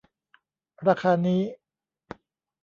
[0.87, 1.41] ราคานี้